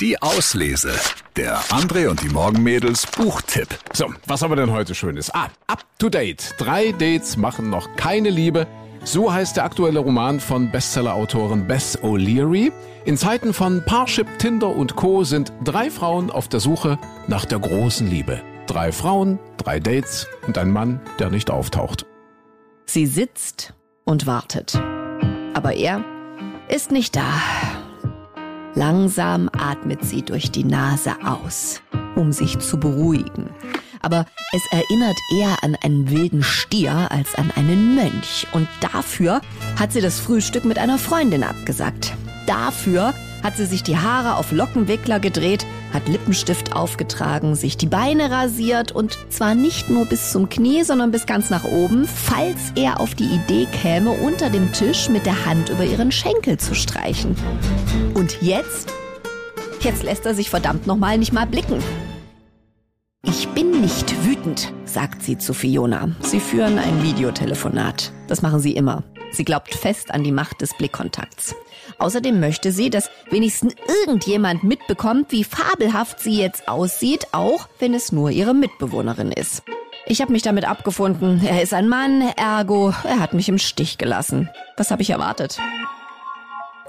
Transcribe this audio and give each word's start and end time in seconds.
Die 0.00 0.22
Auslese. 0.22 0.94
Der 1.36 1.60
André 1.64 2.08
und 2.08 2.22
die 2.22 2.30
Morgenmädels 2.30 3.06
Buchtipp. 3.06 3.68
So, 3.92 4.06
was 4.26 4.40
haben 4.40 4.50
wir 4.50 4.56
denn 4.56 4.72
heute 4.72 4.94
Schönes? 4.94 5.30
Ah, 5.34 5.48
up 5.66 5.84
to 5.98 6.08
date. 6.08 6.54
Drei 6.56 6.92
Dates 6.92 7.36
machen 7.36 7.68
noch 7.68 7.96
keine 7.96 8.30
Liebe. 8.30 8.66
So 9.04 9.30
heißt 9.30 9.58
der 9.58 9.64
aktuelle 9.64 9.98
Roman 9.98 10.40
von 10.40 10.70
Bestsellerautorin 10.70 11.66
Bess 11.66 11.98
O'Leary. 11.98 12.72
In 13.04 13.18
Zeiten 13.18 13.52
von 13.52 13.84
Parship, 13.84 14.26
Tinder 14.38 14.74
und 14.74 14.96
Co. 14.96 15.22
sind 15.24 15.52
drei 15.64 15.90
Frauen 15.90 16.30
auf 16.30 16.48
der 16.48 16.60
Suche 16.60 16.98
nach 17.26 17.44
der 17.44 17.58
großen 17.58 18.08
Liebe. 18.08 18.40
Drei 18.68 18.92
Frauen, 18.92 19.38
drei 19.58 19.80
Dates 19.80 20.28
und 20.46 20.56
ein 20.56 20.70
Mann, 20.70 21.02
der 21.18 21.28
nicht 21.28 21.50
auftaucht. 21.50 22.06
Sie 22.86 23.04
sitzt 23.04 23.74
und 24.04 24.26
wartet. 24.26 24.80
Aber 25.52 25.74
er 25.74 26.02
ist 26.70 26.90
nicht 26.90 27.16
da. 27.16 27.30
Langsam 28.74 29.50
atmet 29.56 30.04
sie 30.04 30.22
durch 30.22 30.50
die 30.50 30.64
Nase 30.64 31.12
aus, 31.24 31.82
um 32.14 32.32
sich 32.32 32.58
zu 32.58 32.78
beruhigen. 32.78 33.50
Aber 34.02 34.26
es 34.52 34.62
erinnert 34.70 35.16
eher 35.36 35.62
an 35.62 35.76
einen 35.82 36.10
wilden 36.10 36.42
Stier 36.42 37.10
als 37.10 37.34
an 37.34 37.50
einen 37.56 37.94
Mönch. 37.94 38.46
Und 38.52 38.68
dafür 38.80 39.40
hat 39.78 39.92
sie 39.92 40.00
das 40.00 40.20
Frühstück 40.20 40.64
mit 40.64 40.78
einer 40.78 40.98
Freundin 40.98 41.42
abgesagt. 41.42 42.14
Dafür 42.46 43.12
hat 43.42 43.56
sie 43.56 43.66
sich 43.66 43.82
die 43.82 43.98
Haare 43.98 44.36
auf 44.36 44.52
Lockenwickler 44.52 45.20
gedreht, 45.20 45.66
hat 45.92 46.08
Lippenstift 46.08 46.74
aufgetragen, 46.74 47.54
sich 47.54 47.76
die 47.76 47.86
Beine 47.86 48.30
rasiert 48.30 48.92
und 48.92 49.18
zwar 49.28 49.54
nicht 49.54 49.90
nur 49.90 50.06
bis 50.06 50.32
zum 50.32 50.48
Knie, 50.48 50.82
sondern 50.82 51.10
bis 51.10 51.26
ganz 51.26 51.50
nach 51.50 51.64
oben, 51.64 52.06
falls 52.06 52.72
er 52.74 53.00
auf 53.00 53.14
die 53.14 53.24
Idee 53.24 53.66
käme, 53.82 54.10
unter 54.10 54.50
dem 54.50 54.72
Tisch 54.72 55.08
mit 55.08 55.26
der 55.26 55.46
Hand 55.46 55.68
über 55.68 55.84
ihren 55.84 56.12
Schenkel 56.12 56.58
zu 56.58 56.74
streichen. 56.74 57.34
Und 58.14 58.40
jetzt? 58.40 58.92
Jetzt 59.80 60.02
lässt 60.02 60.26
er 60.26 60.34
sich 60.34 60.50
verdammt 60.50 60.86
nochmal 60.86 61.18
nicht 61.18 61.32
mal 61.32 61.46
blicken. 61.46 61.82
Ich 63.22 63.48
bin 63.48 63.80
nicht 63.82 64.24
wütend, 64.24 64.72
sagt 64.84 65.22
sie 65.22 65.36
zu 65.36 65.52
Fiona. 65.52 66.10
Sie 66.20 66.40
führen 66.40 66.78
ein 66.78 67.02
Videotelefonat. 67.02 68.12
Das 68.28 68.42
machen 68.42 68.60
sie 68.60 68.72
immer. 68.72 69.04
Sie 69.32 69.44
glaubt 69.44 69.74
fest 69.74 70.10
an 70.10 70.24
die 70.24 70.32
Macht 70.32 70.60
des 70.60 70.74
Blickkontakts. 70.74 71.54
Außerdem 71.98 72.40
möchte 72.40 72.72
sie, 72.72 72.90
dass 72.90 73.10
wenigstens 73.30 73.74
irgendjemand 74.04 74.64
mitbekommt, 74.64 75.32
wie 75.32 75.44
fabelhaft 75.44 76.20
sie 76.20 76.38
jetzt 76.38 76.68
aussieht, 76.68 77.26
auch 77.32 77.68
wenn 77.78 77.94
es 77.94 78.12
nur 78.12 78.30
ihre 78.30 78.54
Mitbewohnerin 78.54 79.32
ist. 79.32 79.62
Ich 80.06 80.20
habe 80.20 80.32
mich 80.32 80.42
damit 80.42 80.64
abgefunden. 80.64 81.40
Er 81.44 81.62
ist 81.62 81.74
ein 81.74 81.88
Mann, 81.88 82.22
ergo, 82.36 82.92
er 83.04 83.20
hat 83.20 83.34
mich 83.34 83.48
im 83.48 83.58
Stich 83.58 83.98
gelassen. 83.98 84.48
Was 84.76 84.90
habe 84.90 85.02
ich 85.02 85.10
erwartet? 85.10 85.60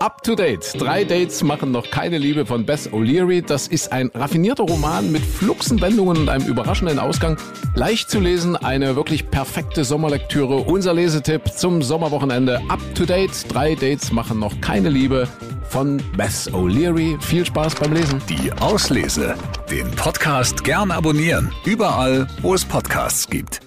Up 0.02 0.24
to 0.24 0.34
date. 0.34 0.74
Drei 0.80 1.04
Dates 1.04 1.44
machen 1.44 1.70
noch 1.70 1.92
keine 1.92 2.18
Liebe 2.18 2.44
von 2.44 2.66
Bess 2.66 2.90
O'Leary. 2.90 3.46
Das 3.46 3.68
ist 3.68 3.92
ein 3.92 4.10
raffinierter 4.16 4.64
Roman 4.64 5.12
mit 5.12 5.22
Fluxenwendungen 5.22 6.18
und 6.18 6.28
einem 6.28 6.48
überraschenden 6.48 6.98
Ausgang. 6.98 7.38
Leicht 7.76 8.10
zu 8.10 8.20
lesen, 8.20 8.56
eine 8.56 8.96
wirklich 8.96 9.30
perfekte 9.30 9.84
Sommerlektüre. 9.84 10.56
Unser 10.56 10.96
Lesetipp 10.96 11.50
zum 11.56 11.84
Sommerwochenende. 11.84 12.60
Up 12.68 12.80
to 12.96 13.06
date. 13.06 13.32
Drei 13.54 13.76
Dates 13.76 14.12
machen 14.12 14.40
noch 14.40 14.60
keine 14.60 14.90
Liebe 14.90 15.28
von 15.70 16.02
Bess 16.18 16.52
O'Leary. 16.52 17.22
Viel 17.22 17.46
Spaß 17.46 17.76
beim 17.76 17.94
Lesen. 17.94 18.20
Die 18.28 18.52
Auslese. 18.54 19.36
Den 19.70 19.92
Podcast 19.92 20.64
gern 20.64 20.90
abonnieren. 20.90 21.52
Überall, 21.64 22.26
wo 22.42 22.56
es 22.56 22.66
Podcasts 22.66 23.30
gibt. 23.30 23.60